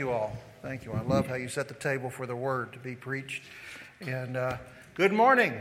[0.00, 0.32] you all.
[0.62, 0.94] Thank you.
[0.94, 3.42] I love how you set the table for the word to be preached.
[4.00, 4.56] And uh,
[4.94, 5.52] good morning.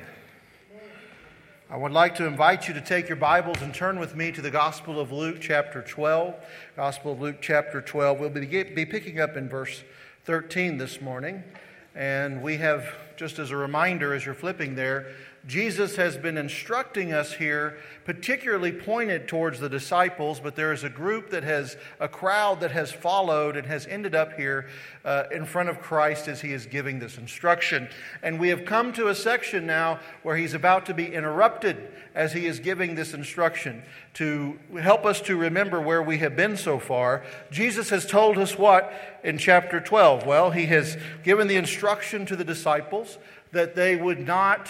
[1.70, 4.42] I would like to invite you to take your Bibles and turn with me to
[4.42, 6.36] the Gospel of Luke, chapter 12.
[6.78, 8.18] Gospel of Luke, chapter 12.
[8.18, 9.84] We'll be, be picking up in verse
[10.24, 11.44] 13 this morning.
[11.94, 15.16] And we have, just as a reminder, as you're flipping there,
[15.48, 20.90] Jesus has been instructing us here, particularly pointed towards the disciples, but there is a
[20.90, 24.68] group that has, a crowd that has followed and has ended up here
[25.06, 27.88] uh, in front of Christ as he is giving this instruction.
[28.22, 32.34] And we have come to a section now where he's about to be interrupted as
[32.34, 33.82] he is giving this instruction
[34.16, 37.24] to help us to remember where we have been so far.
[37.50, 38.92] Jesus has told us what
[39.24, 40.26] in chapter 12?
[40.26, 43.18] Well, he has given the instruction to the disciples
[43.52, 44.70] that they would not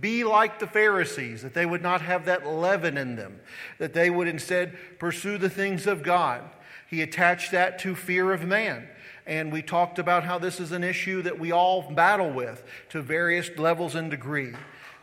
[0.00, 3.40] be like the Pharisees, that they would not have that leaven in them,
[3.78, 6.42] that they would instead pursue the things of God.
[6.88, 8.88] He attached that to fear of man.
[9.26, 13.02] And we talked about how this is an issue that we all battle with to
[13.02, 14.54] various levels and degree.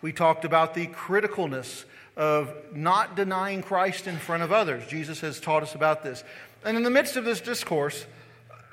[0.01, 1.85] We talked about the criticalness
[2.17, 4.85] of not denying Christ in front of others.
[4.87, 6.23] Jesus has taught us about this.
[6.65, 8.05] And in the midst of this discourse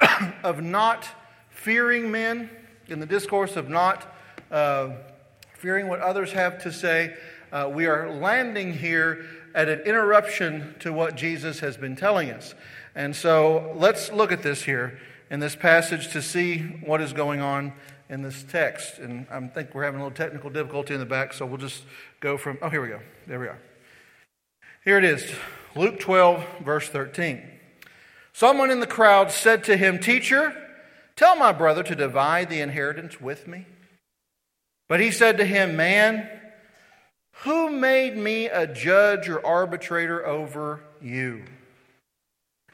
[0.43, 1.07] of not
[1.51, 2.51] fearing men,
[2.89, 4.13] in the discourse of not
[4.51, 4.91] uh,
[5.65, 7.17] fearing what others have to say.
[7.51, 12.55] Uh, we are landing here at an interruption to what Jesus has been telling us.
[12.95, 17.41] And so let's look at this here in this passage to see what is going
[17.41, 17.73] on
[18.11, 18.99] in this text.
[18.99, 21.85] And I think we're having a little technical difficulty in the back, so we'll just
[22.21, 22.59] go from.
[22.61, 23.01] Oh, here we go.
[23.27, 23.59] There we are.
[24.85, 25.35] Here it is
[25.75, 27.43] Luke 12, verse 13.
[28.35, 30.55] Someone in the crowd said to him, Teacher,
[31.17, 33.65] tell my brother to divide the inheritance with me.
[34.89, 36.29] But he said to him, Man,
[37.43, 41.45] who made me a judge or arbitrator over you?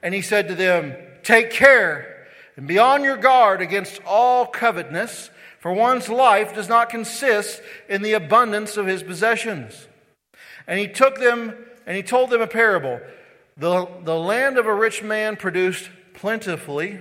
[0.03, 5.31] And he said to them, Take care and be on your guard against all covetousness,
[5.61, 9.89] for one's life does not consist in the abundance of his possessions.
[10.67, 11.55] And he took them
[11.87, 13.01] and he told them a parable.
[13.57, 17.01] The, the land of a rich man produced plentifully.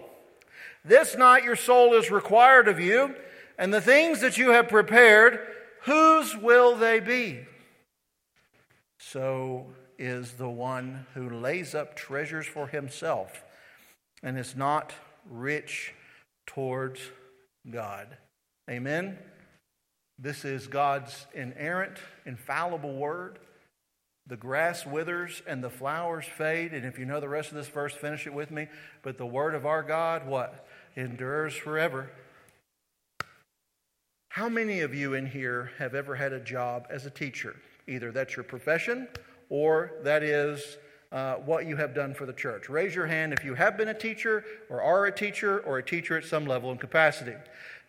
[0.83, 3.15] this night your soul is required of you,
[3.57, 5.39] and the things that you have prepared,
[5.83, 7.45] whose will they be?
[8.99, 9.67] So
[9.99, 13.43] is the one who lays up treasures for himself
[14.23, 14.93] and is not
[15.29, 15.93] rich
[16.47, 16.99] towards
[17.69, 18.17] God.
[18.69, 19.17] Amen?
[20.17, 23.39] This is God's inerrant, infallible word.
[24.27, 26.73] The grass withers and the flowers fade.
[26.73, 28.67] And if you know the rest of this verse, finish it with me.
[29.01, 30.67] But the word of our God, what?
[30.95, 32.09] Endures forever.
[34.29, 37.55] How many of you in here have ever had a job as a teacher?
[37.87, 39.07] Either that's your profession
[39.49, 40.77] or that is
[41.11, 42.69] uh, what you have done for the church.
[42.69, 45.83] Raise your hand if you have been a teacher or are a teacher or a
[45.83, 47.35] teacher at some level and capacity.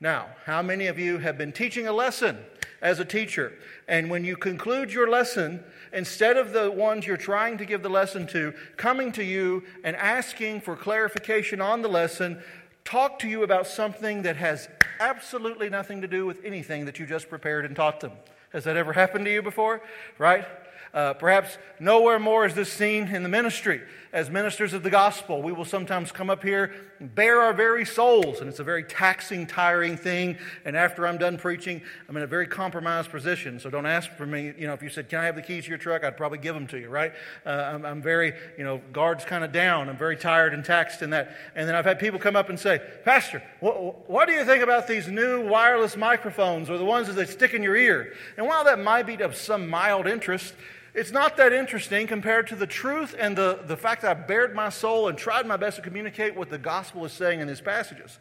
[0.01, 2.39] Now, how many of you have been teaching a lesson
[2.81, 3.53] as a teacher?
[3.87, 5.63] And when you conclude your lesson,
[5.93, 9.95] instead of the ones you're trying to give the lesson to coming to you and
[9.95, 12.43] asking for clarification on the lesson,
[12.85, 14.69] talk to you about something that has
[15.01, 18.13] absolutely nothing to do with anything that you just prepared and taught them.
[18.53, 19.83] Has that ever happened to you before?
[20.19, 20.47] Right?
[20.93, 23.81] Uh, perhaps nowhere more is this seen in the ministry.
[24.13, 27.87] As ministers of the gospel, we will sometimes come up here and bare our very
[27.87, 30.37] souls, and it's a very taxing, tiring thing.
[30.67, 31.81] And after I'm done preaching,
[32.11, 33.59] I'm in a very compromised position.
[33.59, 34.53] So don't ask for me.
[34.59, 36.05] You know, if you said, Can I have the keys to your truck?
[36.05, 37.15] I'd probably give them to you, right?
[37.47, 39.89] Uh, I'm, I'm, very, you know, guards kind of down.
[39.89, 41.35] I'm very tired and taxed in that.
[41.55, 44.63] And then I've had people come up and say, Pastor, what, what do you think
[44.63, 48.13] about these new wireless microphones or the ones that they stick in your ear?
[48.37, 50.53] And while that might be of some mild interest,
[50.95, 54.55] it's not that interesting compared to the truth and the, the fact that I bared
[54.55, 57.63] my soul and tried my best to communicate what the gospel is saying in these
[57.63, 58.19] passages.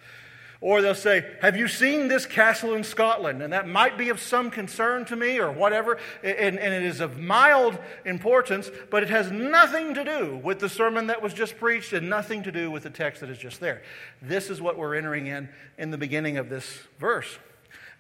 [0.61, 3.41] Or they'll say, Have you seen this castle in Scotland?
[3.41, 5.97] And that might be of some concern to me or whatever.
[6.23, 10.69] And, and, it is of mild importance, but it has nothing to do with the
[10.69, 13.59] sermon that was just preached and nothing to do with the text that is just
[13.59, 13.81] there.
[14.21, 17.39] This is what we're entering in in the beginning of this verse.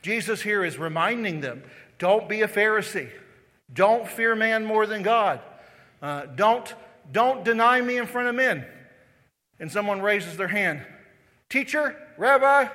[0.03, 1.63] Jesus here is reminding them
[1.97, 3.09] don't be a Pharisee.
[3.73, 5.39] Don't fear man more than God.
[6.01, 6.73] Uh, don't,
[7.11, 8.65] don't deny me in front of men.
[9.59, 10.81] And someone raises their hand.
[11.49, 12.67] Teacher, Rabbi,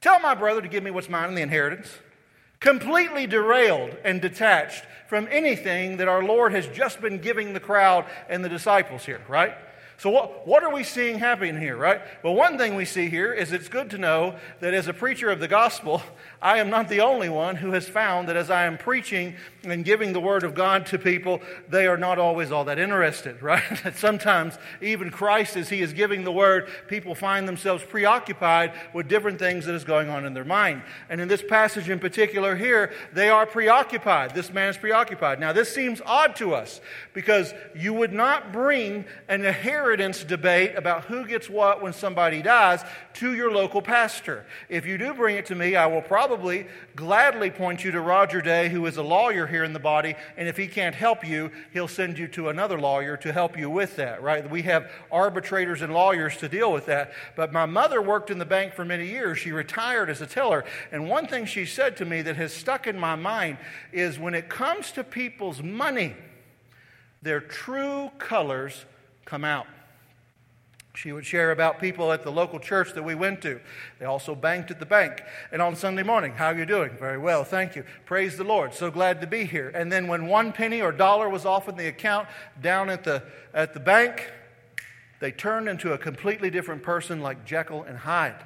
[0.00, 1.90] tell my brother to give me what's mine in the inheritance.
[2.60, 8.06] Completely derailed and detached from anything that our Lord has just been giving the crowd
[8.28, 9.54] and the disciples here, right?
[9.96, 12.00] So, what, what are we seeing happening here, right?
[12.22, 15.30] Well, one thing we see here is it's good to know that as a preacher
[15.30, 16.02] of the gospel,
[16.42, 19.84] I am not the only one who has found that as I am preaching and
[19.84, 23.62] giving the word of God to people, they are not always all that interested, right?
[23.84, 29.08] that sometimes even Christ, as he is giving the word, people find themselves preoccupied with
[29.08, 30.82] different things that is going on in their mind.
[31.08, 34.34] And in this passage in particular here, they are preoccupied.
[34.34, 35.40] This man is preoccupied.
[35.40, 36.80] Now, this seems odd to us
[37.14, 39.83] because you would not bring an inheritance
[40.26, 42.84] debate about who gets what when somebody dies
[43.14, 44.44] to your local pastor.
[44.68, 46.66] If you do bring it to me, I will probably probably
[46.96, 50.48] gladly point you to Roger Day, who is a lawyer here in the body, and
[50.48, 53.96] if he can't help you, he'll send you to another lawyer to help you with
[53.96, 54.48] that, right?
[54.50, 57.12] We have arbitrators and lawyers to deal with that.
[57.36, 59.38] But my mother worked in the bank for many years.
[59.38, 62.86] She retired as a teller, and one thing she said to me that has stuck
[62.86, 63.58] in my mind
[63.92, 66.14] is when it comes to people's money,
[67.22, 68.86] their true colors
[69.24, 69.66] come out.
[70.96, 73.60] She would share about people at the local church that we went to.
[73.98, 75.22] They also banked at the bank.
[75.50, 76.90] And on Sunday morning, how are you doing?
[76.98, 77.84] Very well, thank you.
[78.04, 78.74] Praise the Lord.
[78.74, 79.70] So glad to be here.
[79.74, 82.28] And then when one penny or dollar was off in the account
[82.62, 84.30] down at the, at the bank,
[85.18, 88.36] they turned into a completely different person like Jekyll and Hyde.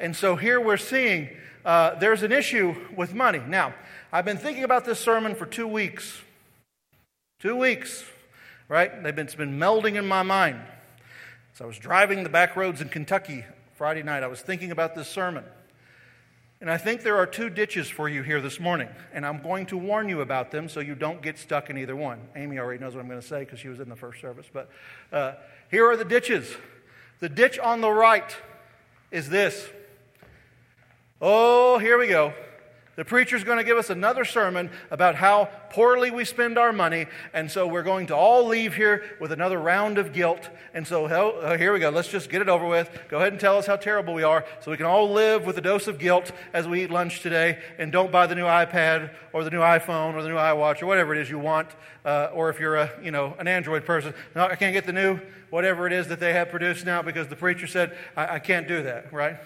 [0.00, 1.28] And so here we're seeing
[1.64, 3.42] uh, there's an issue with money.
[3.46, 3.74] Now,
[4.12, 6.20] I've been thinking about this sermon for two weeks.
[7.38, 8.04] Two weeks,
[8.68, 9.02] right?
[9.04, 10.60] They've been, it's been melding in my mind.
[11.56, 13.42] So I was driving the back roads in Kentucky
[13.76, 14.22] Friday night.
[14.22, 15.42] I was thinking about this sermon.
[16.60, 18.90] And I think there are two ditches for you here this morning.
[19.14, 21.96] And I'm going to warn you about them so you don't get stuck in either
[21.96, 22.20] one.
[22.36, 24.44] Amy already knows what I'm going to say because she was in the first service.
[24.52, 24.68] But
[25.10, 25.32] uh,
[25.70, 26.54] here are the ditches.
[27.20, 28.36] The ditch on the right
[29.10, 29.66] is this.
[31.22, 32.34] Oh, here we go.
[32.96, 37.06] The preacher's going to give us another sermon about how poorly we spend our money,
[37.34, 40.48] and so we're going to all leave here with another round of guilt.
[40.72, 41.90] And so uh, here we go.
[41.90, 42.90] Let's just get it over with.
[43.08, 45.58] Go ahead and tell us how terrible we are so we can all live with
[45.58, 49.10] a dose of guilt as we eat lunch today, and don't buy the new iPad
[49.34, 51.68] or the new iPhone or the new iWatch or whatever it is you want.
[52.02, 54.92] Uh, or if you're a, you know, an Android person, no, I can't get the
[54.92, 55.20] new
[55.50, 58.66] whatever it is that they have produced now because the preacher said, I, I can't
[58.66, 59.36] do that, right?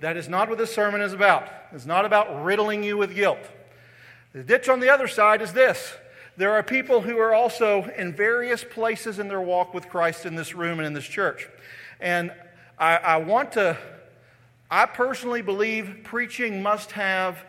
[0.00, 1.48] That is not what this sermon is about.
[1.72, 3.38] It's not about riddling you with guilt.
[4.32, 5.94] The ditch on the other side is this
[6.36, 10.36] there are people who are also in various places in their walk with Christ in
[10.36, 11.48] this room and in this church.
[12.00, 12.32] And
[12.78, 13.76] I, I want to,
[14.70, 17.44] I personally believe preaching must have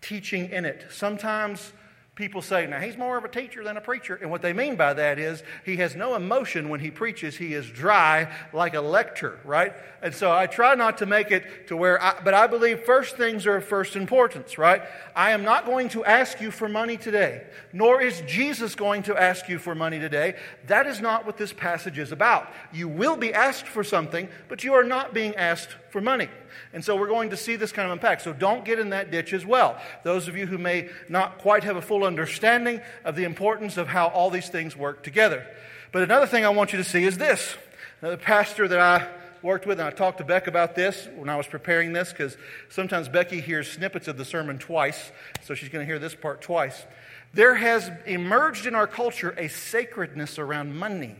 [0.00, 0.86] teaching in it.
[0.90, 1.72] Sometimes
[2.16, 4.18] people say, now he's more of a teacher than a preacher.
[4.20, 7.36] And what they mean by that is he has no emotion when he preaches.
[7.36, 9.74] He is dry like a lecture, right?
[10.02, 13.18] And so I try not to make it to where, I, but I believe first
[13.18, 14.82] things are of first importance, right?
[15.14, 19.20] I am not going to ask you for money today, nor is Jesus going to
[19.20, 20.36] ask you for money today.
[20.68, 22.50] That is not what this passage is about.
[22.72, 26.28] You will be asked for something, but you are not being asked for money.
[26.74, 28.20] And so we're going to see this kind of impact.
[28.20, 29.80] So don't get in that ditch as well.
[30.04, 33.88] Those of you who may not quite have a full understanding of the importance of
[33.88, 35.46] how all these things work together.
[35.92, 37.56] But another thing I want you to see is this.
[38.02, 39.08] The pastor that I
[39.40, 42.36] worked with, and I talked to Beck about this when I was preparing this, because
[42.68, 45.12] sometimes Becky hears snippets of the sermon twice,
[45.44, 46.84] so she's going to hear this part twice.
[47.32, 51.16] There has emerged in our culture a sacredness around money.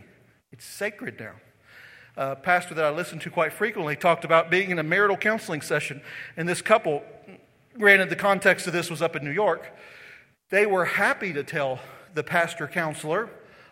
[0.51, 1.33] It's sacred now
[2.17, 5.61] uh, pastor that I listened to quite frequently talked about being in a marital counseling
[5.61, 6.01] session.
[6.35, 7.03] And this couple,
[7.77, 9.71] granted, the context of this was up in New York,
[10.49, 11.79] they were happy to tell
[12.13, 13.29] the pastor counselor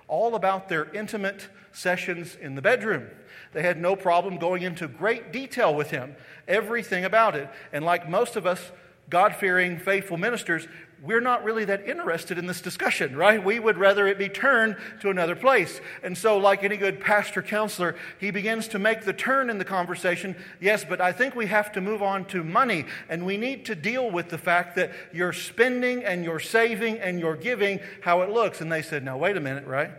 [0.07, 3.07] all about their intimate sessions in the bedroom.
[3.53, 6.15] They had no problem going into great detail with him,
[6.47, 7.49] everything about it.
[7.73, 8.71] And like most of us,
[9.09, 10.67] God fearing, faithful ministers,
[11.01, 13.43] we're not really that interested in this discussion, right?
[13.43, 15.81] We would rather it be turned to another place.
[16.03, 19.65] And so, like any good pastor counselor, he begins to make the turn in the
[19.65, 20.35] conversation.
[20.59, 23.75] Yes, but I think we have to move on to money, and we need to
[23.75, 28.29] deal with the fact that you're spending and you're saving and you're giving, how it
[28.29, 28.61] looks.
[28.61, 29.91] And they said, Now, wait a minute, right?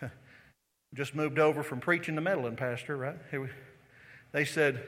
[0.94, 3.16] Just moved over from preaching to meddling, Pastor, right?
[4.32, 4.82] They said,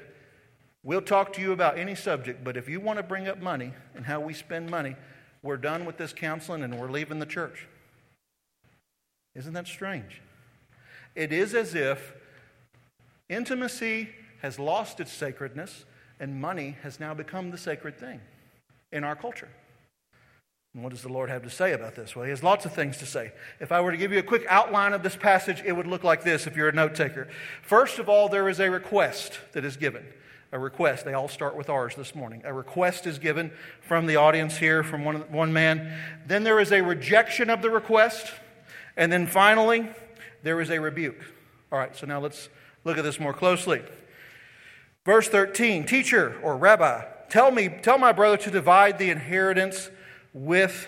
[0.84, 3.72] We'll talk to you about any subject, but if you want to bring up money
[3.94, 4.96] and how we spend money,
[5.42, 7.66] we're done with this counseling and we're leaving the church.
[9.34, 10.20] Isn't that strange?
[11.14, 12.14] It is as if
[13.28, 14.08] intimacy
[14.40, 15.84] has lost its sacredness
[16.18, 18.20] and money has now become the sacred thing
[18.90, 19.48] in our culture.
[20.74, 22.16] And what does the Lord have to say about this?
[22.16, 23.32] Well, He has lots of things to say.
[23.60, 26.02] If I were to give you a quick outline of this passage, it would look
[26.02, 27.28] like this if you're a note taker.
[27.62, 30.04] First of all, there is a request that is given.
[30.52, 31.04] A request.
[31.04, 32.42] They all start with ours this morning.
[32.44, 35.98] A request is given from the audience here, from one, one man.
[36.26, 38.32] Then there is a rejection of the request.
[38.96, 39.88] And then finally,
[40.42, 41.20] there is a rebuke.
[41.70, 42.50] All right, so now let's
[42.84, 43.82] look at this more closely.
[45.04, 49.90] Verse 13 Teacher or rabbi, tell me, tell my brother to divide the inheritance
[50.34, 50.86] with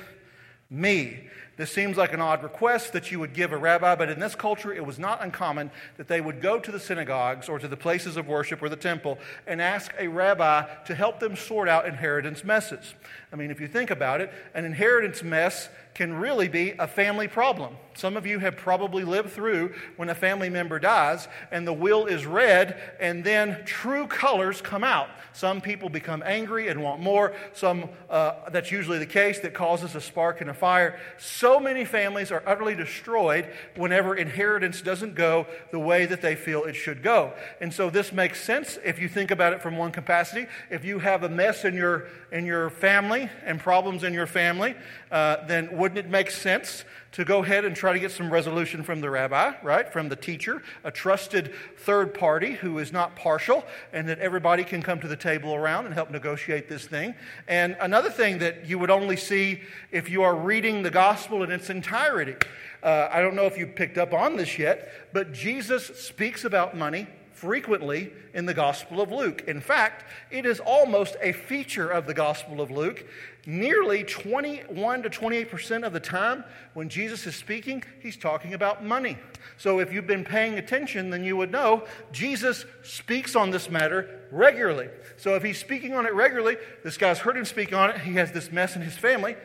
[0.69, 1.29] me.
[1.57, 4.35] This seems like an odd request that you would give a rabbi, but in this
[4.35, 7.77] culture, it was not uncommon that they would go to the synagogues or to the
[7.77, 11.87] places of worship or the temple and ask a rabbi to help them sort out
[11.87, 12.95] inheritance messes.
[13.35, 17.27] I mean, if you think about it, an inheritance mess can really be a family
[17.27, 17.77] problem.
[17.95, 22.07] Some of you have probably lived through when a family member dies and the will
[22.07, 25.09] is read and then true colors come out.
[25.33, 27.35] Some people become angry and want more.
[27.53, 30.99] Some, uh, that's usually the case, that causes a spark and a fire.
[31.19, 36.65] So many families are utterly destroyed whenever inheritance doesn't go the way that they feel
[36.65, 37.33] it should go.
[37.61, 40.47] And so this makes sense if you think about it from one capacity.
[40.71, 44.75] If you have a mess in your, in your family and problems in your family,
[45.11, 48.83] uh, then wouldn't it make sense to go ahead and try to get some resolution
[48.83, 49.93] from the rabbi, right?
[49.93, 54.83] From the teacher, a trusted third party who is not partial, and that everybody can
[54.83, 57.15] come to the table around and help negotiate this thing.
[57.47, 59.63] And another thing that you would only see
[59.93, 62.35] if you are reading the gospel in its entirety.
[62.83, 66.77] Uh, I don't know if you picked up on this yet, but Jesus speaks about
[66.77, 69.45] money frequently in the Gospel of Luke.
[69.47, 73.05] In fact, it is almost a feature of the Gospel of Luke.
[73.47, 79.19] Nearly 21 to 28% of the time when Jesus is speaking, he's talking about money.
[79.59, 84.21] So if you've been paying attention, then you would know Jesus speaks on this matter
[84.31, 84.89] regularly.
[85.17, 88.15] So if he's speaking on it regularly, this guy's heard him speak on it, he
[88.15, 89.37] has this mess in his family,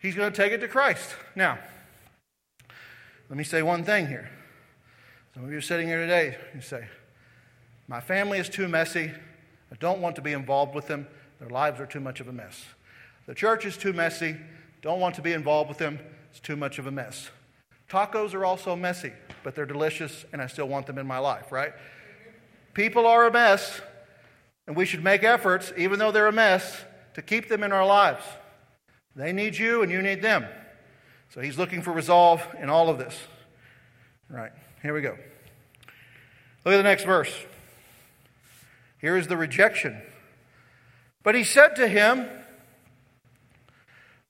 [0.00, 1.14] he's going to take it to Christ.
[1.36, 1.58] Now,
[3.28, 4.30] let me say one thing here.
[5.34, 6.86] Some of you are sitting here today, you say,
[7.88, 9.10] my family is too messy.
[9.70, 11.06] I don't want to be involved with them.
[11.38, 12.64] Their lives are too much of a mess.
[13.26, 14.36] The church is too messy.
[14.82, 15.98] Don't want to be involved with them.
[16.30, 17.30] It's too much of a mess.
[17.88, 19.12] Tacos are also messy,
[19.42, 21.72] but they're delicious, and I still want them in my life, right?
[22.72, 23.80] People are a mess,
[24.66, 27.86] and we should make efforts, even though they're a mess, to keep them in our
[27.86, 28.24] lives.
[29.14, 30.46] They need you, and you need them.
[31.30, 33.16] So he's looking for resolve in all of this.
[34.30, 35.16] All right, here we go.
[36.64, 37.32] Look at the next verse.
[38.98, 40.00] Here is the rejection.
[41.22, 42.28] But he said to him,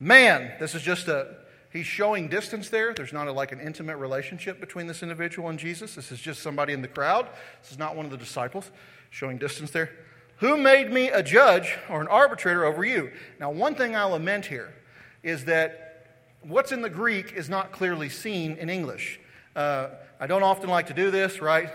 [0.00, 1.36] Man, this is just a,
[1.72, 2.92] he's showing distance there.
[2.92, 5.94] There's not a, like an intimate relationship between this individual and Jesus.
[5.94, 7.28] This is just somebody in the crowd.
[7.62, 8.70] This is not one of the disciples
[9.10, 9.90] showing distance there.
[10.38, 13.12] Who made me a judge or an arbitrator over you?
[13.38, 14.74] Now, one thing I lament here
[15.22, 16.06] is that
[16.42, 19.20] what's in the Greek is not clearly seen in English.
[19.54, 19.88] Uh,
[20.20, 21.70] I don't often like to do this, right?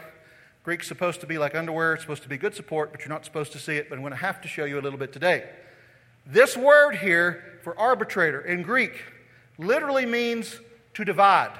[0.70, 3.26] Greek's supposed to be like underwear, it's supposed to be good support, but you're not
[3.26, 3.90] supposed to see it.
[3.90, 5.50] But I'm going to have to show you a little bit today.
[6.28, 9.04] This word here for arbitrator in Greek
[9.58, 10.60] literally means
[10.94, 11.58] to divide,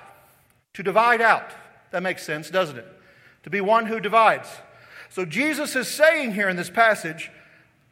[0.76, 1.50] to divide out.
[1.90, 2.86] That makes sense, doesn't it?
[3.46, 4.48] To be one who divides.
[5.10, 7.32] So Jesus is saying here in this passage,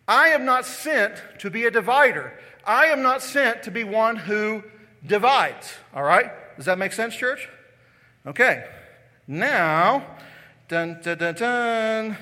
[0.07, 2.31] I am not sent to be a divider.
[2.63, 4.63] I am not sent to be one who
[5.03, 5.73] divides.
[5.95, 6.29] All right?
[6.57, 7.49] Does that make sense, church?
[8.27, 8.65] Okay.
[9.27, 10.05] Now,
[10.67, 12.17] Dun, dun, dun, dun.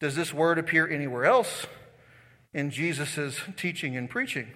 [0.00, 1.66] Does this word appear anywhere else
[2.52, 4.48] in Jesus' teaching and preaching?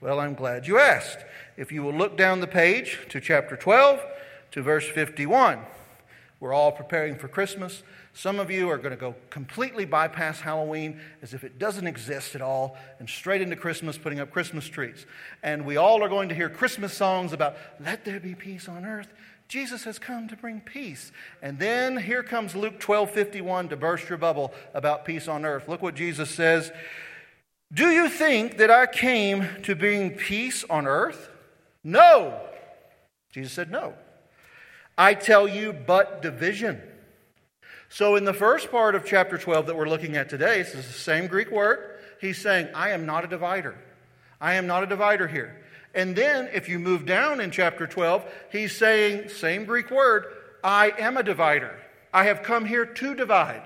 [0.00, 1.18] Well, I'm glad you asked.
[1.56, 4.00] If you will look down the page to chapter 12
[4.52, 5.58] to verse 51,
[6.38, 7.82] we're all preparing for Christmas.
[8.14, 12.36] Some of you are going to go completely bypass Halloween as if it doesn't exist
[12.36, 15.06] at all and straight into Christmas, putting up Christmas trees.
[15.42, 18.84] And we all are going to hear Christmas songs about, let there be peace on
[18.84, 19.08] earth
[19.52, 21.12] Jesus has come to bring peace.
[21.42, 25.68] And then here comes Luke 12 51 to burst your bubble about peace on earth.
[25.68, 26.72] Look what Jesus says.
[27.70, 31.28] Do you think that I came to bring peace on earth?
[31.84, 32.40] No.
[33.30, 33.92] Jesus said, No.
[34.96, 36.80] I tell you, but division.
[37.90, 40.86] So, in the first part of chapter 12 that we're looking at today, this is
[40.86, 42.00] the same Greek word.
[42.22, 43.76] He's saying, I am not a divider.
[44.40, 45.61] I am not a divider here.
[45.94, 50.24] And then, if you move down in chapter 12, he's saying, same Greek word,
[50.64, 51.78] I am a divider.
[52.12, 53.62] I have come here to divide.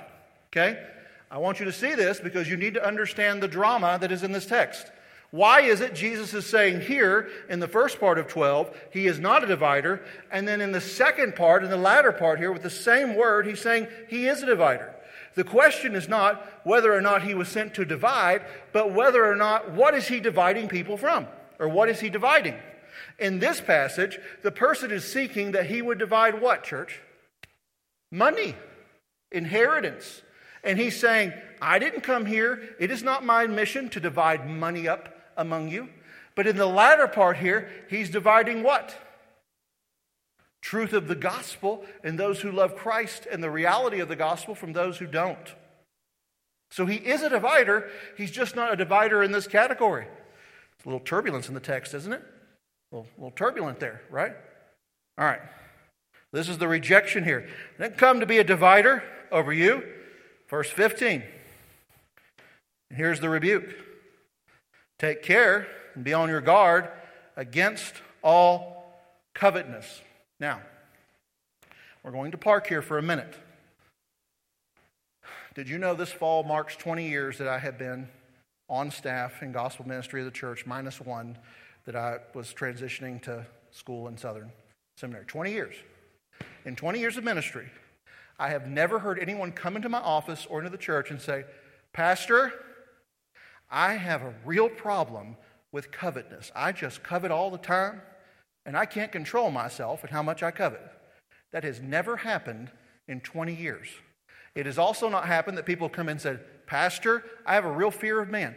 [0.52, 0.83] Okay?
[1.30, 4.23] I want you to see this because you need to understand the drama that is
[4.23, 4.90] in this text.
[5.30, 9.18] Why is it Jesus is saying here in the first part of 12, he is
[9.18, 12.62] not a divider, and then in the second part, in the latter part here, with
[12.62, 14.95] the same word, he's saying he is a divider?
[15.35, 18.42] The question is not whether or not he was sent to divide,
[18.73, 21.26] but whether or not what is he dividing people from?
[21.59, 22.57] Or what is he dividing?
[23.19, 27.01] In this passage, the person is seeking that he would divide what, church?
[28.11, 28.55] Money,
[29.33, 30.23] inheritance.
[30.63, 32.75] And he's saying, I didn't come here.
[32.79, 35.89] It is not my mission to divide money up among you.
[36.35, 38.95] But in the latter part here, he's dividing what?
[40.61, 44.55] Truth of the gospel and those who love Christ and the reality of the gospel
[44.55, 45.55] from those who don't.
[46.71, 47.89] So he is a divider.
[48.17, 50.09] He's just not a divider in this category.
[50.87, 52.23] A little turbulence in the text, isn't it?
[52.93, 54.33] A little, a little turbulent there, right?
[55.19, 55.40] All right.
[56.33, 57.49] This is the rejection here.
[57.78, 59.02] didn't come to be a divider
[59.33, 59.83] over you.
[60.49, 61.25] Verse 15.
[62.90, 63.75] And here's the rebuke
[64.99, 66.88] Take care and be on your guard
[67.37, 69.00] against all
[69.35, 70.02] covetousness.
[70.38, 70.61] Now,
[72.02, 73.35] we're going to park here for a minute.
[75.55, 78.09] Did you know this fall marks 20 years that I have been
[78.69, 81.39] on staff in gospel ministry of the church, minus one
[81.85, 84.51] that I was transitioning to school in Southern
[84.97, 85.25] Seminary?
[85.27, 85.75] 20 years.
[86.65, 87.69] In 20 years of ministry,
[88.39, 91.45] I have never heard anyone come into my office or into the church and say,
[91.93, 92.53] Pastor,
[93.71, 95.37] I have a real problem
[95.73, 96.53] with covetousness.
[96.55, 98.03] I just covet all the time,
[98.65, 100.83] and I can't control myself and how much I covet.
[101.53, 102.71] That has never happened
[103.09, 103.89] in 20 years.
[104.55, 107.71] It has also not happened that people come in and said, Pastor, I have a
[107.71, 108.55] real fear of man.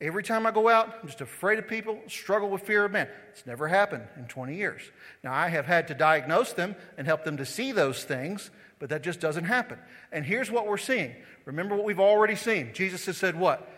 [0.00, 3.08] Every time I go out, I'm just afraid of people, struggle with fear of man.
[3.30, 4.82] It's never happened in 20 years.
[5.22, 8.90] Now, I have had to diagnose them and help them to see those things, but
[8.90, 9.78] that just doesn't happen.
[10.12, 11.14] And here's what we're seeing.
[11.44, 12.72] Remember what we've already seen.
[12.74, 13.70] Jesus has said, What?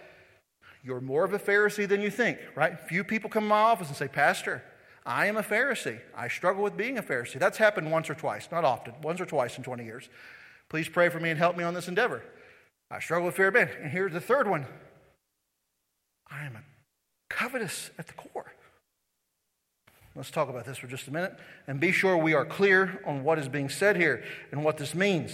[0.82, 2.78] You're more of a Pharisee than you think, right?
[2.88, 4.62] Few people come to my office and say, Pastor,
[5.04, 6.00] I am a Pharisee.
[6.16, 7.38] I struggle with being a Pharisee.
[7.38, 10.08] That's happened once or twice, not often, once or twice in 20 years.
[10.68, 12.22] Please pray for me and help me on this endeavor.
[12.90, 13.68] I struggle with fear of man.
[13.82, 14.66] And here's the third one
[16.30, 16.62] I am a
[17.28, 18.52] covetous at the core.
[20.14, 23.22] Let's talk about this for just a minute and be sure we are clear on
[23.22, 25.32] what is being said here and what this means.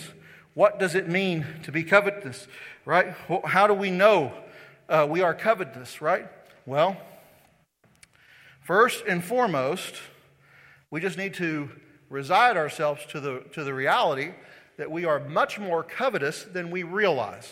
[0.55, 2.49] What does it mean to be covetous,
[2.85, 3.15] right?
[3.45, 4.33] How do we know
[4.89, 6.27] uh, we are covetous, right?
[6.67, 6.97] Well,
[8.61, 9.95] first and foremost,
[10.91, 11.71] we just need to
[12.11, 14.33] reside ourselves to the, to the reality
[14.83, 17.49] that we are much more covetous than we realize,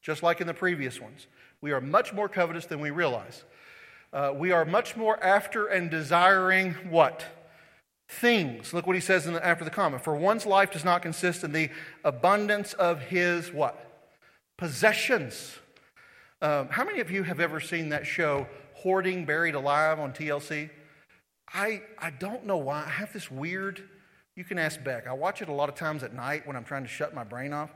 [0.00, 1.28] just like in the previous ones.
[1.60, 3.44] We are much more covetous than we realize.
[4.12, 7.24] Uh, we are much more after and desiring what?
[8.08, 8.74] Things.
[8.74, 10.02] Look what he says the, after the comment.
[10.02, 11.70] For one's life does not consist in the
[12.02, 14.08] abundance of his what?
[14.58, 15.54] Possessions.
[16.40, 20.68] Um, how many of you have ever seen that show, Hoarding Buried Alive, on TLC?
[21.54, 22.82] I, I don't know why.
[22.84, 23.88] I have this weird
[24.36, 25.06] you can ask Beck.
[25.06, 27.24] I watch it a lot of times at night when I'm trying to shut my
[27.24, 27.70] brain off.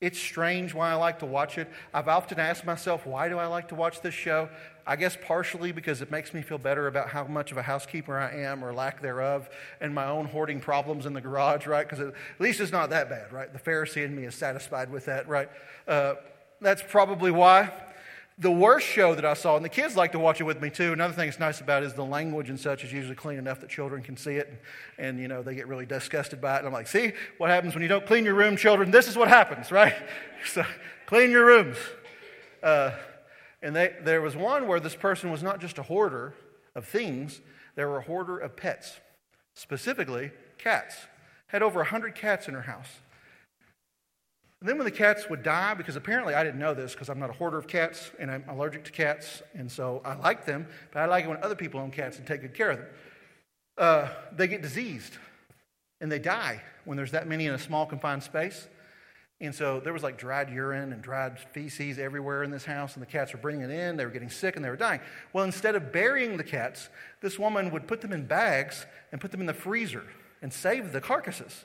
[0.00, 1.68] It's strange why I like to watch it.
[1.92, 4.48] I've often asked myself, why do I like to watch this show?
[4.86, 8.16] I guess partially because it makes me feel better about how much of a housekeeper
[8.16, 9.50] I am or lack thereof
[9.80, 11.86] and my own hoarding problems in the garage, right?
[11.86, 13.52] Because at least it's not that bad, right?
[13.52, 15.50] The Pharisee in me is satisfied with that, right?
[15.86, 16.14] Uh,
[16.62, 17.70] that's probably why
[18.40, 20.70] the worst show that I saw, and the kids like to watch it with me
[20.70, 20.94] too.
[20.94, 23.60] Another thing that's nice about it is the language and such is usually clean enough
[23.60, 26.58] that children can see it, and, and, you know they get really disgusted by it.
[26.60, 28.90] And I'm like, see what happens when you don't clean your room, children?
[28.90, 29.94] This is what happens, right?
[30.46, 30.64] so
[31.04, 31.76] clean your rooms.
[32.62, 32.92] Uh,
[33.62, 36.32] and they, there was one where this person was not just a hoarder
[36.74, 37.42] of things;
[37.74, 39.00] they were a hoarder of pets,
[39.52, 40.96] specifically cats.
[41.48, 43.00] Had over hundred cats in her house.
[44.60, 47.18] And then when the cats would die, because apparently I didn't know this because I'm
[47.18, 50.66] not a hoarder of cats and I'm allergic to cats, and so I like them,
[50.92, 52.86] but I like it when other people own cats and take good care of them.
[53.78, 55.14] Uh, they get diseased
[56.02, 58.68] and they die when there's that many in a small confined space.
[59.42, 63.02] And so there was like dried urine and dried feces everywhere in this house, and
[63.02, 63.96] the cats were bringing it in.
[63.96, 65.00] They were getting sick and they were dying.
[65.32, 66.90] Well, instead of burying the cats,
[67.22, 70.04] this woman would put them in bags and put them in the freezer
[70.42, 71.64] and save the carcasses.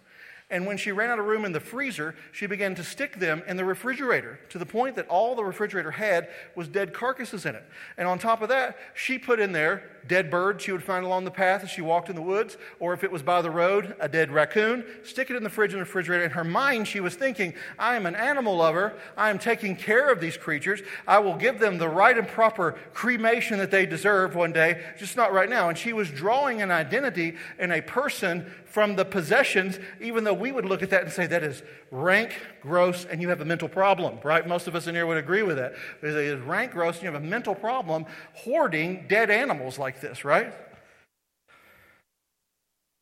[0.51, 3.41] And when she ran out of room in the freezer, she began to stick them
[3.47, 7.55] in the refrigerator to the point that all the refrigerator had was dead carcasses in
[7.55, 7.63] it.
[7.97, 11.25] And on top of that, she put in there dead birds she would find along
[11.25, 13.95] the path as she walked in the woods, or if it was by the road,
[13.99, 16.23] a dead raccoon, stick it in the fridge the refrigerator.
[16.23, 18.93] In her mind, she was thinking, I am an animal lover.
[19.17, 20.81] I am taking care of these creatures.
[21.07, 25.17] I will give them the right and proper cremation that they deserve one day, just
[25.17, 25.69] not right now.
[25.69, 30.51] And she was drawing an identity in a person from the possessions, even though we
[30.51, 33.67] would look at that and say that is rank, gross, and you have a mental
[33.67, 34.47] problem, right?
[34.47, 35.73] Most of us in here would agree with that.
[36.01, 40.23] It is rank, gross, and you have a mental problem hoarding dead animals like this,
[40.23, 40.53] right?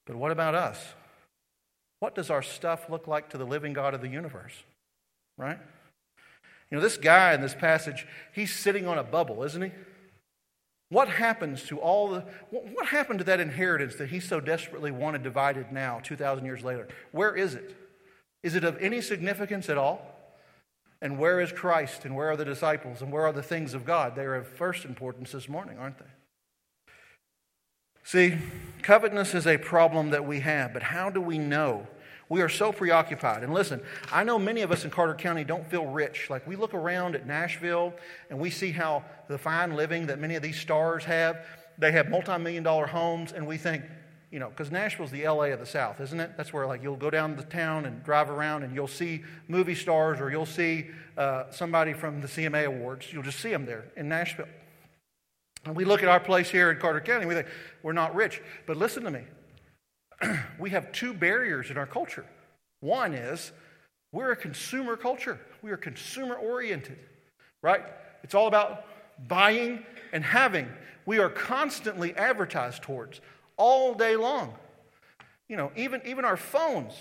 [0.05, 0.79] But what about us?
[1.99, 4.53] What does our stuff look like to the living God of the universe,
[5.37, 5.57] right?
[6.69, 9.71] You know, this guy in this passage, he's sitting on a bubble, isn't he?
[10.93, 15.23] What happens to all the, what happened to that inheritance that he so desperately wanted
[15.23, 16.87] divided now, 2,000 years later?
[17.11, 17.75] Where is it?
[18.43, 20.05] Is it of any significance at all?
[21.01, 22.05] And where is Christ?
[22.05, 23.01] And where are the disciples?
[23.01, 24.15] And where are the things of God?
[24.15, 26.05] They are of first importance this morning, aren't they?
[28.03, 28.37] See,
[28.83, 31.87] covetousness is a problem that we have, but how do we know?
[32.33, 33.43] We are so preoccupied.
[33.43, 33.79] And listen,
[34.11, 36.31] I know many of us in Carter County don't feel rich.
[36.31, 37.93] Like we look around at Nashville
[38.31, 41.45] and we see how the fine living that many of these stars have,
[41.77, 43.83] they have multi million dollar homes, and we think,
[44.31, 46.31] you know, because Nashville's the LA of the South, isn't it?
[46.35, 49.75] That's where, like, you'll go down the town and drive around and you'll see movie
[49.75, 53.13] stars or you'll see uh, somebody from the CMA Awards.
[53.13, 54.49] You'll just see them there in Nashville.
[55.65, 57.47] And we look at our place here in Carter County, we think,
[57.83, 58.41] we're not rich.
[58.65, 59.21] But listen to me.
[60.59, 62.25] we have two barriers in our culture.
[62.79, 63.51] One is
[64.11, 66.99] we're a consumer culture, we are consumer oriented,
[67.61, 67.83] right?
[68.23, 68.85] It's all about
[69.27, 70.67] buying and having.
[71.05, 73.21] We are constantly advertised towards
[73.57, 74.53] all day long.
[75.49, 76.93] You know, even, even our phones.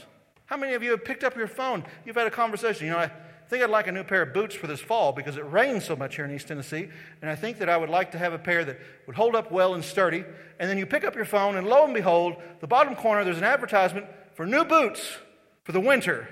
[0.46, 1.84] How many of you have picked up your phone?
[2.04, 2.86] You've had a conversation.
[2.86, 3.10] You know, I,
[3.52, 5.94] think I'd like a new pair of boots for this fall because it rains so
[5.94, 6.88] much here in East Tennessee.
[7.20, 9.52] And I think that I would like to have a pair that would hold up
[9.52, 10.24] well and sturdy.
[10.58, 13.36] And then you pick up your phone, and lo and behold, the bottom corner, there's
[13.36, 15.18] an advertisement for new boots
[15.64, 16.26] for the winter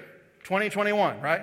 [0.45, 1.43] 2021, right?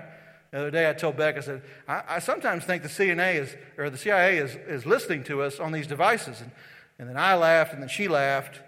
[0.50, 3.56] The other day I told Beck, I said, I, I sometimes think the CNA is,
[3.78, 6.42] or the CIA is, is listening to us on these devices.
[6.42, 6.50] And,
[6.98, 8.62] and then I laughed, and then she laughed,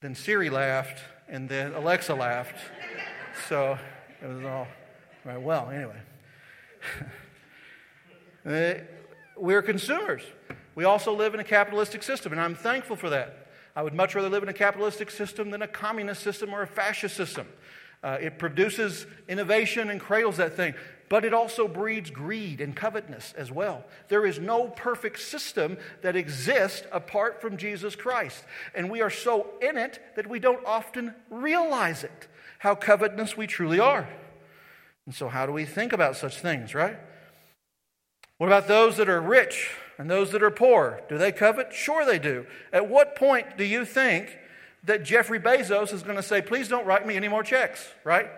[0.00, 2.54] then Siri laughed, and then Alexa laughed.
[3.48, 3.76] So
[4.22, 4.68] it was all
[5.24, 5.42] right.
[5.42, 5.96] Well, anyway.
[8.44, 8.74] Uh,
[9.36, 10.22] we're consumers.
[10.74, 13.46] We also live in a capitalistic system, and I'm thankful for that.
[13.76, 16.66] I would much rather live in a capitalistic system than a communist system or a
[16.66, 17.46] fascist system.
[18.02, 20.74] Uh, it produces innovation and cradles that thing,
[21.08, 23.84] but it also breeds greed and covetousness as well.
[24.08, 29.50] There is no perfect system that exists apart from Jesus Christ, and we are so
[29.60, 34.08] in it that we don't often realize it, how covetous we truly are.
[35.06, 36.96] And so, how do we think about such things, right?
[38.38, 41.00] What about those that are rich and those that are poor?
[41.08, 41.72] Do they covet?
[41.72, 42.46] Sure, they do.
[42.72, 44.36] At what point do you think
[44.84, 48.28] that Jeffrey Bezos is going to say, please don't write me any more checks, right?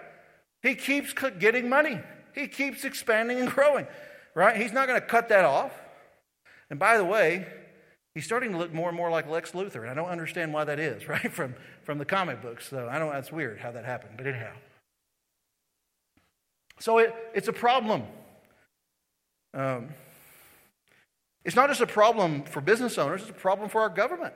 [0.62, 2.00] He keeps getting money,
[2.34, 3.86] he keeps expanding and growing,
[4.34, 4.56] right?
[4.56, 5.72] He's not going to cut that off.
[6.70, 7.46] And by the way,
[8.14, 10.64] he's starting to look more and more like Lex Luthor, and I don't understand why
[10.64, 11.32] that is, right?
[11.32, 12.68] From, from the comic books.
[12.68, 14.52] So I don't, that's weird how that happened, but anyhow.
[16.84, 18.02] So it, it's a problem.
[19.54, 19.88] Um,
[21.42, 24.34] it's not just a problem for business owners, it's a problem for our government.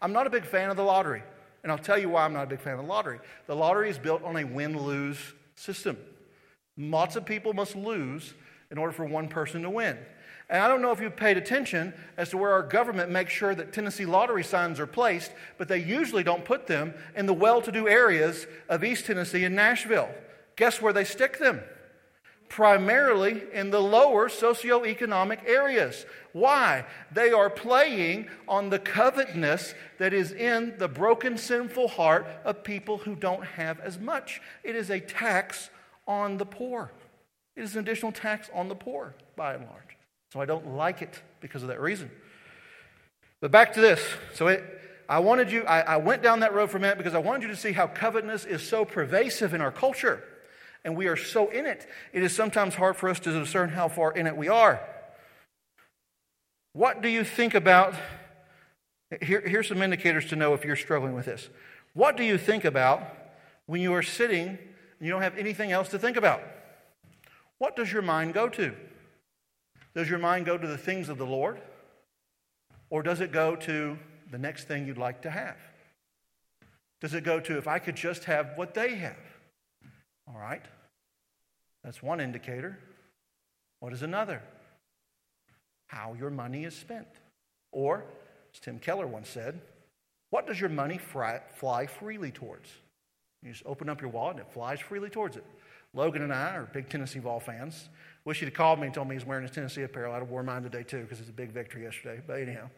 [0.00, 1.22] I'm not a big fan of the lottery,
[1.62, 3.20] and I'll tell you why I'm not a big fan of the lottery.
[3.46, 5.16] The lottery is built on a win lose
[5.54, 5.96] system.
[6.76, 8.34] Lots of people must lose
[8.72, 9.98] in order for one person to win.
[10.50, 13.54] And I don't know if you've paid attention as to where our government makes sure
[13.54, 17.62] that Tennessee lottery signs are placed, but they usually don't put them in the well
[17.62, 20.10] to do areas of East Tennessee and Nashville.
[20.56, 21.62] Guess where they stick them?
[22.48, 26.04] Primarily in the lower socioeconomic areas.
[26.32, 26.84] Why?
[27.10, 32.98] They are playing on the covetousness that is in the broken, sinful heart of people
[32.98, 34.42] who don't have as much.
[34.62, 35.70] It is a tax
[36.06, 36.90] on the poor.
[37.56, 39.96] It is an additional tax on the poor, by and large.
[40.32, 42.10] So I don't like it because of that reason.
[43.40, 44.00] But back to this.
[44.34, 44.62] So it,
[45.08, 47.42] I wanted you, I, I went down that road for a minute because I wanted
[47.42, 50.22] you to see how covetousness is so pervasive in our culture
[50.84, 53.88] and we are so in it, it is sometimes hard for us to discern how
[53.88, 54.80] far in it we are.
[56.72, 57.94] What do you think about?
[59.20, 61.48] Here, here's some indicators to know if you're struggling with this.
[61.94, 63.02] What do you think about
[63.66, 64.58] when you are sitting and
[65.00, 66.42] you don't have anything else to think about?
[67.58, 68.74] What does your mind go to?
[69.94, 71.60] Does your mind go to the things of the Lord?
[72.88, 73.98] Or does it go to
[74.30, 75.56] the next thing you'd like to have?
[77.00, 79.16] Does it go to, if I could just have what they have?
[80.28, 80.64] All right?
[81.84, 82.78] That's one indicator.
[83.80, 84.42] What is another?
[85.88, 87.08] How your money is spent.
[87.72, 88.04] Or,
[88.54, 89.60] as Tim Keller once said,
[90.30, 92.70] what does your money fly freely towards?
[93.42, 95.44] You just open up your wallet and it flies freely towards it.
[95.94, 97.88] Logan and I are big Tennessee ball fans.
[98.24, 100.14] Wish he'd have called me and told me he's wearing his Tennessee apparel.
[100.14, 102.22] I'd have worn mine today too because it's a big victory yesterday.
[102.26, 102.70] But anyhow.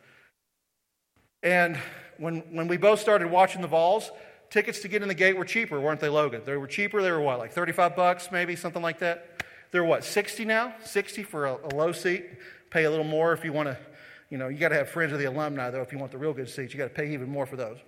[1.42, 1.78] And
[2.18, 4.11] when, when we both started watching the Vols,
[4.50, 6.42] Tickets to get in the gate were cheaper, weren't they, Logan?
[6.44, 7.02] They were cheaper.
[7.02, 9.42] They were what, like 35 bucks, maybe, something like that?
[9.70, 10.74] They're what, 60 now?
[10.85, 12.24] 60 for a, a low seat.
[12.70, 13.78] Pay a little more if you want to,
[14.30, 16.18] you know, you got to have friends of the alumni, though, if you want the
[16.18, 16.72] real good seats.
[16.72, 17.78] You got to pay even more for those.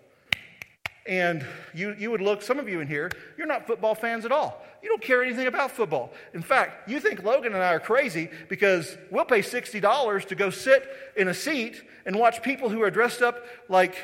[1.07, 4.33] And you, you would look, some of you in here, you're not football fans at
[4.33, 4.63] all.
[4.83, 6.13] You don't care anything about football.
[6.35, 10.51] In fact, you think Logan and I are crazy because we'll pay $60 to go
[10.51, 13.97] sit in a seat and watch people who are dressed up like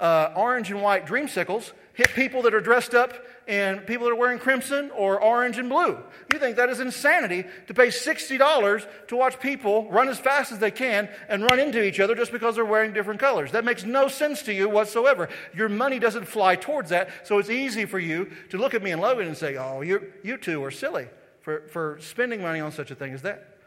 [0.00, 3.12] uh, orange and white dreamsicles hit people that are dressed up
[3.48, 5.98] and people that are wearing crimson or orange and blue.
[6.32, 10.60] You think that is insanity to pay $60 to watch people run as fast as
[10.60, 13.50] they can and run into each other just because they're wearing different colors.
[13.50, 15.28] That makes no sense to you whatsoever.
[15.52, 18.92] Your money doesn't fly towards that, so it's easy for you to look at me
[18.92, 21.08] and Logan and say, oh, you you two are silly
[21.40, 23.58] for, for spending money on such a thing as that.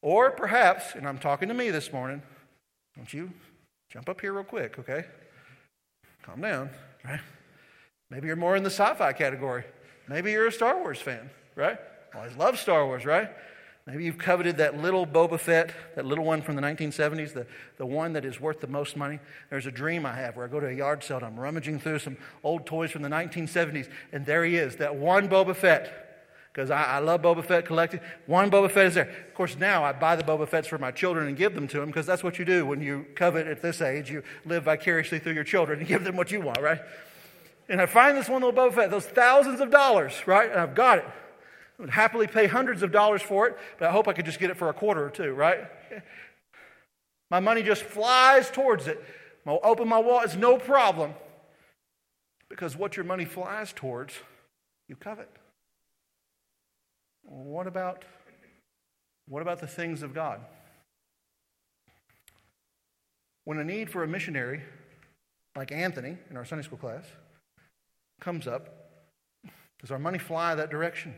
[0.00, 2.22] Or perhaps, and I'm talking to me this morning,
[2.96, 3.32] don't you
[3.88, 5.06] jump up here real quick, okay?
[6.30, 6.70] Calm down,
[7.04, 7.20] right?
[8.08, 9.64] Maybe you're more in the sci fi category.
[10.06, 11.76] Maybe you're a Star Wars fan, right?
[12.14, 13.30] Always love Star Wars, right?
[13.84, 17.86] Maybe you've coveted that little Boba Fett, that little one from the 1970s, the, the
[17.86, 19.18] one that is worth the most money.
[19.48, 21.80] There's a dream I have where I go to a yard sale and I'm rummaging
[21.80, 26.09] through some old toys from the 1970s, and there he is, that one Boba Fett.
[26.52, 28.00] Because I, I, love Boba Fett collecting.
[28.26, 29.08] One Boba Fett is there.
[29.08, 31.78] Of course, now I buy the Boba Fetts for my children and give them to
[31.78, 34.10] them because that's what you do when you covet at this age.
[34.10, 36.80] You live vicariously through your children and give them what you want, right?
[37.70, 40.50] and I find this one little Boba Fett, those thousands of dollars, right?
[40.50, 41.04] And I've got it.
[41.04, 44.40] I would happily pay hundreds of dollars for it, but I hope I could just
[44.40, 45.60] get it for a quarter or two, right?
[47.30, 49.02] My money just flies towards it.
[49.46, 51.14] I'll open my wallet, it's no problem.
[52.48, 54.14] Because what your money flies towards,
[54.88, 55.28] you covet.
[57.30, 58.04] What about,
[59.28, 60.40] what about the things of God?
[63.44, 64.62] When a need for a missionary,
[65.54, 67.04] like Anthony in our Sunday school class,
[68.20, 68.90] comes up,
[69.80, 71.14] does our money fly that direction?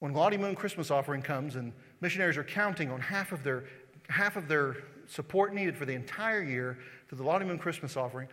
[0.00, 3.64] When Lottie Moon Christmas offering comes and missionaries are counting on half of their,
[4.08, 6.78] half of their support needed for the entire year
[7.10, 8.28] to the Lottie Moon Christmas offering,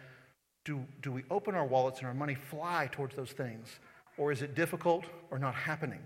[0.64, 3.68] do, do we open our wallets and our money fly towards those things?
[4.18, 6.00] Or is it difficult or not happening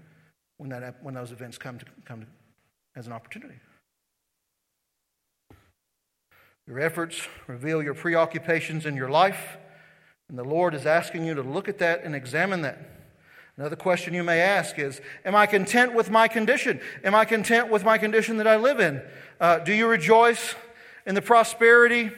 [0.58, 2.28] when, that, when those events come, to, come to,
[2.96, 3.56] as an opportunity?
[6.68, 9.58] Your efforts reveal your preoccupations in your life
[10.30, 12.80] and the Lord is asking you to look at that and examine that.
[13.58, 16.82] Another question you may ask is Am I content with my condition?
[17.04, 19.02] Am I content with my condition that I live in?
[19.40, 20.56] Uh, do you rejoice
[21.06, 22.12] in the prosperity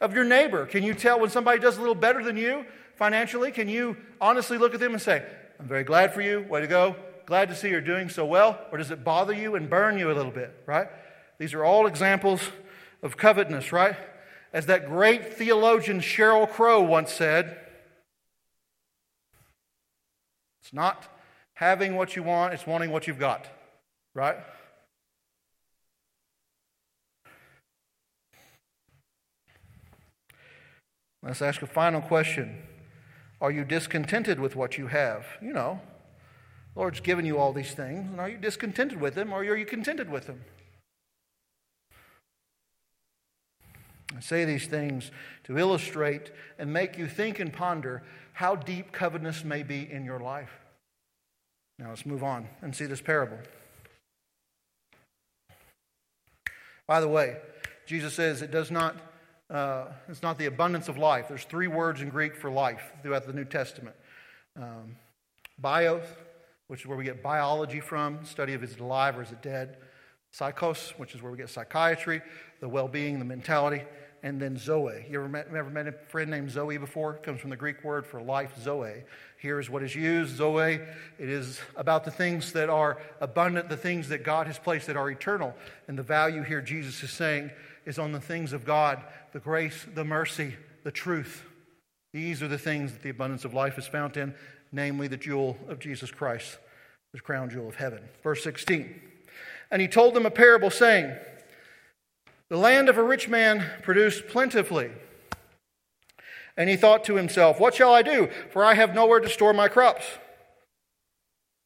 [0.00, 0.66] of your neighbor?
[0.66, 3.50] Can you tell when somebody does a little better than you financially?
[3.50, 5.24] Can you honestly look at them and say,
[5.58, 6.94] I'm very glad for you, way to go,
[7.26, 8.58] glad to see you're doing so well?
[8.70, 10.88] Or does it bother you and burn you a little bit, right?
[11.38, 12.40] These are all examples
[13.02, 13.96] of covetousness, right?
[14.52, 17.58] As that great theologian Sheryl Crow once said,
[20.62, 21.06] it's not
[21.54, 23.46] having what you want, it's wanting what you've got,
[24.14, 24.36] right?
[31.22, 32.62] Let's ask a final question.
[33.40, 35.26] Are you discontented with what you have?
[35.40, 35.80] You know,
[36.76, 39.66] Lord's given you all these things, and are you discontented with them, or are you
[39.66, 40.40] contented with them?
[44.16, 45.10] I say these things
[45.44, 50.20] to illustrate and make you think and ponder how deep covetousness may be in your
[50.20, 50.50] life.
[51.78, 53.38] Now let's move on and see this parable.
[56.86, 57.36] By the way,
[57.86, 58.96] Jesus says it does not,
[59.50, 61.26] uh, it's not the abundance of life.
[61.28, 63.96] There's three words in Greek for life throughout the New Testament
[64.56, 64.96] um,
[65.58, 66.04] bios,
[66.68, 69.42] which is where we get biology from, study of is it alive or is it
[69.42, 69.76] dead.
[70.32, 72.20] Psychos, which is where we get psychiatry,
[72.60, 73.82] the well being, the mentality
[74.24, 75.04] and then Zoe.
[75.08, 77.16] You ever met, ever met a friend named Zoe before?
[77.16, 79.04] It comes from the Greek word for life, Zoe.
[79.38, 80.80] Here is what is used, Zoe.
[81.18, 84.96] It is about the things that are abundant, the things that God has placed that
[84.96, 85.54] are eternal.
[85.88, 87.50] And the value here, Jesus is saying,
[87.84, 91.44] is on the things of God the grace, the mercy, the truth.
[92.14, 94.34] These are the things that the abundance of life is found in,
[94.74, 96.58] namely the jewel of Jesus Christ,
[97.12, 98.00] the crown jewel of heaven.
[98.22, 99.00] Verse 16.
[99.70, 101.16] And he told them a parable, saying,
[102.50, 104.90] the land of a rich man produced plentifully.
[106.56, 108.28] And he thought to himself, What shall I do?
[108.50, 110.04] For I have nowhere to store my crops.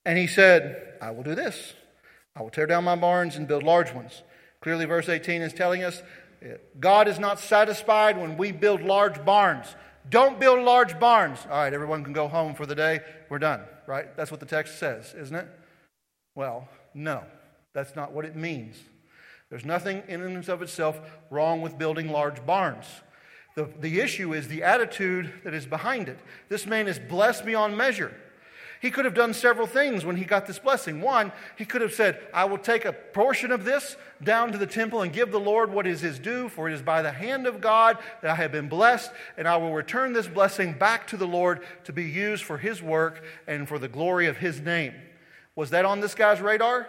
[0.05, 1.75] And he said, I will do this.
[2.35, 4.23] I will tear down my barns and build large ones.
[4.61, 6.03] Clearly, verse 18 is telling us
[6.79, 9.75] God is not satisfied when we build large barns.
[10.11, 11.39] Don't build large barns.
[11.51, 13.01] All right, everyone can go home for the day.
[13.29, 14.17] We're done, right?
[14.17, 15.49] That's what the text says, isn't it?
[16.35, 17.25] Well, no,
[17.73, 18.77] that's not what it means.
[19.51, 22.87] There's nothing in and of itself wrong with building large barns.
[23.55, 26.19] The, the issue is the attitude that is behind it.
[26.49, 28.15] This man is blessed beyond measure.
[28.81, 31.01] He could have done several things when he got this blessing.
[31.01, 34.67] One, he could have said, I will take a portion of this down to the
[34.67, 37.47] temple and give the Lord what is his due, for it is by the hand
[37.47, 41.17] of God that I have been blessed, and I will return this blessing back to
[41.17, 44.95] the Lord to be used for his work and for the glory of his name.
[45.57, 46.87] Was that on this guy's radar?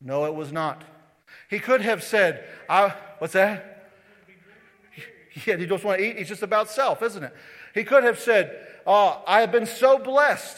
[0.00, 0.84] No, it was not.
[1.48, 3.76] He could have said, I, What's that?
[5.46, 6.18] Yeah, he just want to eat.
[6.18, 7.32] He's just about self, isn't it?
[7.72, 10.56] He could have said, oh, I have been so blessed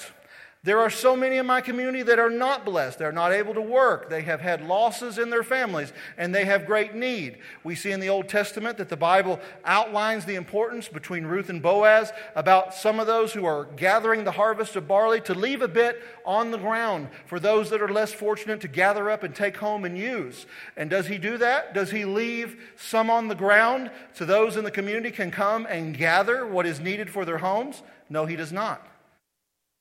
[0.64, 2.96] there are so many in my community that are not blessed.
[2.96, 4.08] They're not able to work.
[4.08, 7.38] They have had losses in their families and they have great need.
[7.64, 11.60] We see in the Old Testament that the Bible outlines the importance between Ruth and
[11.60, 15.68] Boaz about some of those who are gathering the harvest of barley to leave a
[15.68, 19.56] bit on the ground for those that are less fortunate to gather up and take
[19.56, 20.46] home and use.
[20.76, 21.74] And does he do that?
[21.74, 25.98] Does he leave some on the ground so those in the community can come and
[25.98, 27.82] gather what is needed for their homes?
[28.08, 28.91] No, he does not.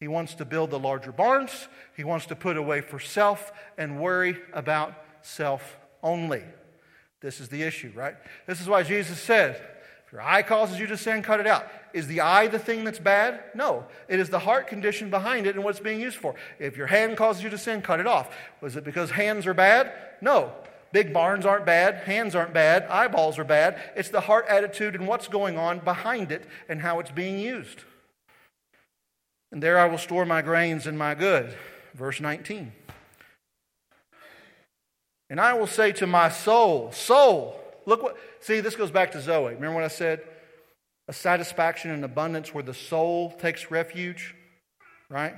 [0.02, 1.68] He wants to build the larger barns.
[1.96, 6.42] He wants to put away for self and worry about self only.
[7.22, 8.16] This is the issue, right?
[8.48, 9.62] This is why Jesus said,
[10.08, 11.68] if your eye causes you to sin, cut it out.
[11.94, 13.44] Is the eye the thing that's bad?
[13.54, 13.86] No.
[14.10, 16.34] It is the heart condition behind it and what it's being used for.
[16.58, 18.36] If your hand causes you to sin, cut it off.
[18.60, 19.94] Was it because hands are bad?
[20.20, 20.52] No.
[20.92, 23.80] Big barns aren't bad, hands aren't bad, eyeballs are bad.
[23.96, 27.84] It's the heart attitude and what's going on behind it and how it's being used
[29.52, 31.56] and there I will store my grains and my good.
[31.94, 32.72] Verse 19.
[35.30, 39.22] And I will say to my soul, Soul, look what, see, this goes back to
[39.22, 39.54] Zoe.
[39.54, 40.22] Remember what I said?
[41.08, 44.36] A satisfaction and abundance where the soul takes refuge,
[45.10, 45.36] right?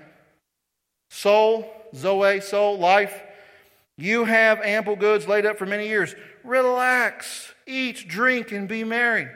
[1.09, 3.21] Soul, Zoe, soul, life.
[3.97, 6.15] You have ample goods laid up for many years.
[6.43, 9.27] Relax, eat, drink, and be merry.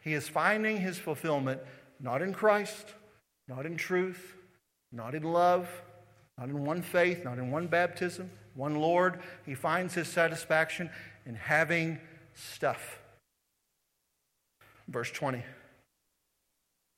[0.00, 1.60] He is finding his fulfillment
[2.00, 2.94] not in Christ,
[3.54, 4.34] not in truth,
[4.90, 5.68] not in love,
[6.38, 9.20] not in one faith, not in one baptism, one Lord.
[9.44, 10.90] He finds his satisfaction
[11.26, 11.98] in having
[12.34, 12.98] stuff.
[14.88, 15.42] Verse 20.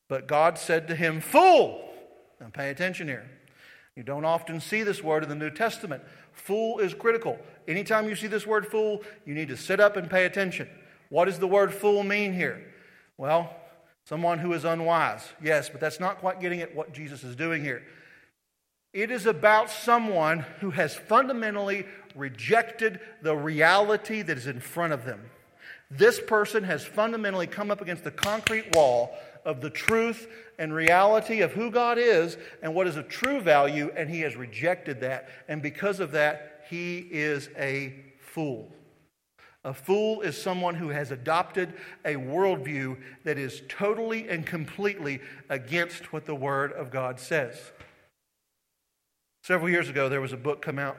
[0.09, 1.90] But God said to him, Fool!
[2.40, 3.29] Now pay attention here.
[3.97, 6.03] You don't often see this word in the New Testament.
[6.33, 7.38] Fool is critical.
[7.67, 10.69] Anytime you see this word fool, you need to sit up and pay attention.
[11.09, 12.73] What does the word fool mean here?
[13.17, 13.55] Well,
[14.05, 15.27] Someone who is unwise.
[15.43, 17.83] Yes, but that's not quite getting at what Jesus is doing here.
[18.93, 25.05] It is about someone who has fundamentally rejected the reality that is in front of
[25.05, 25.21] them.
[25.90, 31.40] This person has fundamentally come up against the concrete wall of the truth and reality
[31.40, 35.29] of who God is and what is a true value, and he has rejected that.
[35.49, 38.71] And because of that, he is a fool.
[39.64, 41.72] A fool is someone who has adopted
[42.05, 47.72] a worldview that is totally and completely against what the Word of God says.
[49.42, 50.98] Several years ago, there was a book come out,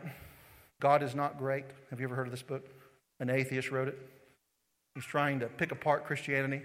[0.80, 1.65] God is Not Great.
[1.91, 2.65] Have you ever heard of this book?
[3.19, 3.97] An atheist wrote it.
[4.95, 6.62] He's trying to pick apart Christianity.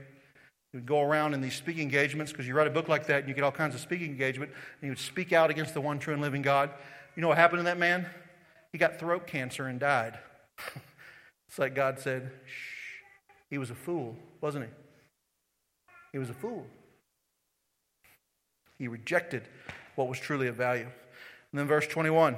[0.72, 3.20] He would go around in these speaking engagements because you write a book like that
[3.20, 5.80] and you get all kinds of speaking engagement, and he would speak out against the
[5.80, 6.70] one true and living God.
[7.14, 8.06] You know what happened to that man?
[8.72, 10.18] He got throat cancer and died.
[11.50, 13.02] It's like God said, shh.
[13.50, 14.70] He was a fool, wasn't he?
[16.12, 16.64] He was a fool.
[18.78, 19.48] He rejected
[19.96, 20.84] what was truly of value.
[20.84, 22.36] And then verse 21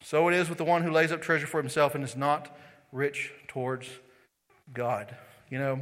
[0.00, 2.56] So it is with the one who lays up treasure for himself and is not
[2.90, 3.86] rich towards
[4.72, 5.14] God.
[5.50, 5.80] You know,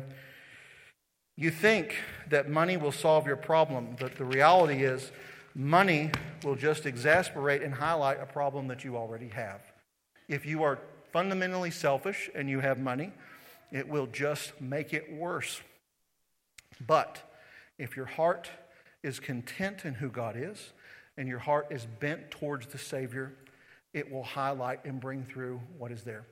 [1.37, 1.95] you think
[2.31, 5.13] that money will solve your problem, but the reality is
[5.55, 6.11] money
[6.43, 9.61] will just exasperate and highlight a problem that you already have.
[10.27, 10.81] If you are
[11.15, 13.13] fundamentally selfish and you have money,
[13.71, 15.61] it will just make it worse.
[16.85, 17.23] But
[17.79, 18.51] if your heart
[19.05, 20.73] is content in who God is
[21.17, 23.33] and your heart is bent towards the Savior,
[23.93, 26.27] it will highlight and bring through what is there.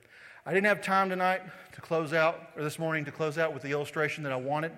[0.45, 1.43] I didn't have time tonight
[1.75, 4.73] to close out, or this morning to close out with the illustration that I wanted.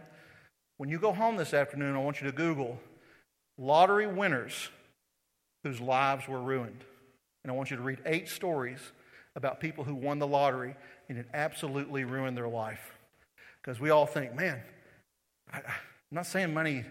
[0.77, 2.79] When you go home this afternoon, I want you to Google
[3.57, 4.69] lottery winners
[5.63, 6.85] whose lives were ruined.
[7.43, 8.81] And I want you to read eight stories
[9.37, 10.77] about people who won the lottery
[11.09, 12.93] and it absolutely ruined their life.
[13.61, 14.61] Because we all think, man,
[15.53, 15.65] I, am
[16.11, 16.85] not saying money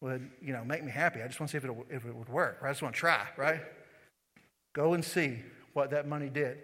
[0.00, 1.22] would, you know, make me happy.
[1.22, 2.58] I just want to see if it, if it would work.
[2.62, 2.70] Right?
[2.70, 3.60] I just want to try, right?
[4.74, 5.38] Go and see
[5.72, 6.58] what that money did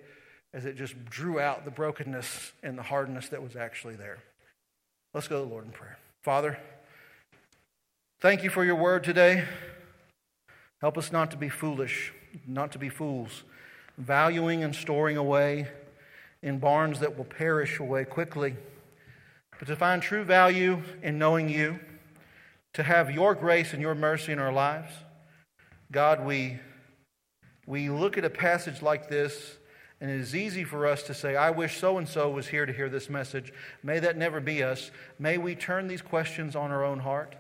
[0.53, 4.19] as it just drew out the brokenness and the hardness that was actually there.
[5.15, 5.99] Let's go to the Lord in prayer.
[6.23, 6.59] Father,
[8.21, 9.45] thank you for your word today.
[10.81, 12.13] Help us not to be foolish,
[12.47, 13.45] not to be fools
[14.01, 15.69] valuing and storing away
[16.43, 18.57] in barns that will perish away quickly,
[19.59, 21.79] but to find true value in knowing you,
[22.73, 24.93] to have your grace and your mercy in our lives,
[25.93, 26.59] God, we,
[27.67, 29.59] we look at a passage like this,
[30.01, 32.65] and it is easy for us to say, I wish so and so was here
[32.65, 33.53] to hear this message.
[33.83, 34.91] May that never be us.
[35.19, 37.37] May we turn these questions on our own heart.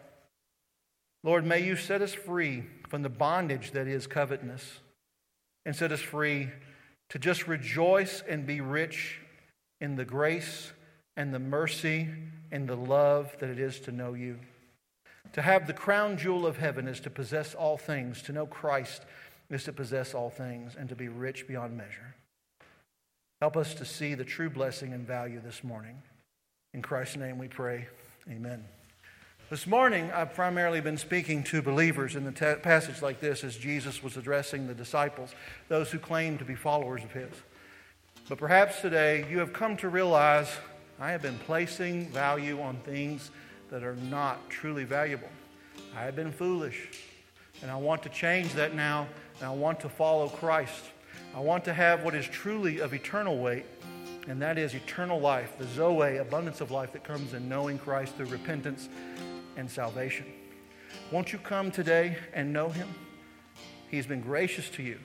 [1.23, 4.81] Lord, may you set us free from the bondage that is covetousness
[5.65, 6.51] and set us free
[7.11, 9.19] to just rejoice and be rich
[9.81, 10.73] in the grace
[11.17, 12.09] and the mercy
[12.51, 14.39] and the love that it is to know you.
[15.35, 18.23] To have the crown jewel of heaven is to possess all things.
[18.23, 19.03] To know Christ
[19.49, 22.15] is to possess all things and to be rich beyond measure.
[23.41, 26.03] Help us to see the true blessing and value this morning.
[26.75, 27.89] In Christ's name we pray.
[28.29, 28.65] Amen.
[29.51, 33.57] This morning, I've primarily been speaking to believers in the te- passage like this as
[33.57, 35.34] Jesus was addressing the disciples,
[35.66, 37.32] those who claim to be followers of His.
[38.28, 40.48] But perhaps today you have come to realize
[41.01, 43.32] I have been placing value on things
[43.72, 45.30] that are not truly valuable.
[45.96, 46.86] I have been foolish,
[47.61, 49.09] and I want to change that now,
[49.40, 50.84] and I want to follow Christ.
[51.34, 53.66] I want to have what is truly of eternal weight,
[54.28, 58.14] and that is eternal life, the Zoe, abundance of life that comes in knowing Christ
[58.14, 58.88] through repentance
[59.57, 60.26] and salvation.
[61.12, 62.88] Won't you come today and know him?
[63.90, 64.98] He's been gracious to you.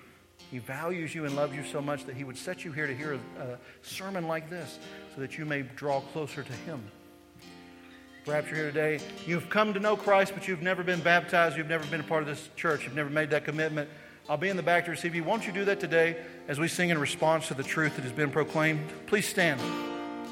[0.51, 2.95] He values you and loves you so much that he would set you here to
[2.95, 4.79] hear a, sermon like this
[5.13, 6.83] so that you may draw closer to him.
[8.25, 8.99] Perhaps you're here today.
[9.25, 11.57] You've come to know Christ, but you've never been baptized.
[11.57, 12.83] You've never been a part of this church.
[12.83, 13.89] You've never made that commitment.
[14.27, 15.23] I'll be in the back to receive you.
[15.23, 16.17] Won't you do that today
[16.47, 18.81] as we sing in response to the truth that has been proclaimed?
[19.05, 19.61] Please stand.